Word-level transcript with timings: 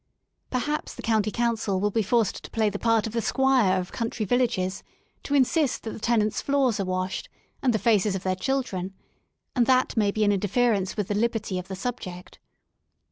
Perhaps 0.49 0.95
the 0.95 1.03
County 1.03 1.29
Council 1.29 1.79
will 1.79 1.91
be 1.91 2.01
forced 2.01 2.43
to 2.43 2.49
play 2.49 2.71
the 2.71 2.79
part 2.79 3.05
of 3.05 3.13
the 3.13 3.21
squire 3.21 3.79
of 3.79 3.91
country 3.91 4.25
villages, 4.25 4.81
to 5.21 5.35
insist 5.35 5.83
that 5.83 5.91
the 5.91 5.99
tenants' 5.99 6.41
floors 6.41 6.79
are 6.79 6.85
washed, 6.85 7.29
and 7.61 7.71
the 7.71 7.77
faces 7.77 8.15
of 8.15 8.23
their 8.23 8.33
chil 8.35 8.63
dren, 8.63 8.95
and 9.55 9.67
that 9.67 9.95
may 9.95 10.09
be 10.09 10.23
an 10.23 10.31
interference 10.31 10.97
with 10.97 11.07
the 11.09 11.13
liberty 11.13 11.59
of 11.59 11.67
the 11.67 11.75
subject. 11.75 12.39